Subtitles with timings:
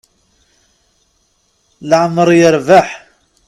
[1.89, 2.87] Leɛmer yerbeḥ.